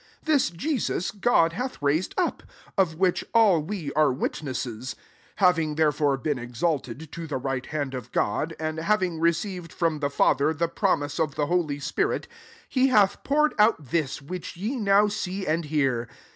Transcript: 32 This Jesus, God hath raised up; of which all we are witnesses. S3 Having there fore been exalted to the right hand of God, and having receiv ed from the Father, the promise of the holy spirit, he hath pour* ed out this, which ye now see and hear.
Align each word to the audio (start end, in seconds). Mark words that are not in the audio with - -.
32 0.25 0.33
This 0.33 0.49
Jesus, 0.49 1.11
God 1.11 1.53
hath 1.53 1.79
raised 1.79 2.15
up; 2.17 2.41
of 2.75 2.95
which 2.95 3.23
all 3.35 3.61
we 3.61 3.93
are 3.93 4.11
witnesses. 4.11 4.95
S3 4.95 4.97
Having 5.35 5.75
there 5.75 5.91
fore 5.91 6.17
been 6.17 6.39
exalted 6.39 7.11
to 7.11 7.27
the 7.27 7.37
right 7.37 7.67
hand 7.67 7.93
of 7.93 8.11
God, 8.11 8.55
and 8.59 8.79
having 8.79 9.19
receiv 9.19 9.65
ed 9.65 9.71
from 9.71 9.99
the 9.99 10.09
Father, 10.09 10.55
the 10.55 10.67
promise 10.67 11.19
of 11.19 11.35
the 11.35 11.45
holy 11.45 11.79
spirit, 11.79 12.27
he 12.67 12.87
hath 12.87 13.23
pour* 13.23 13.45
ed 13.45 13.51
out 13.59 13.89
this, 13.91 14.23
which 14.23 14.57
ye 14.57 14.75
now 14.75 15.07
see 15.07 15.45
and 15.45 15.65
hear. 15.65 16.07